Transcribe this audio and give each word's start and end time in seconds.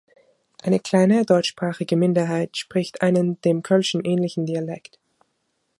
Eine 0.63 0.79
kleine 0.79 1.25
deutschsprachige 1.25 1.95
Minderheit 1.95 2.57
spricht 2.57 3.03
einen 3.03 3.39
dem 3.41 3.61
Kölschen 3.61 4.03
ähnlichen 4.03 4.47
Dialekt. 4.47 4.97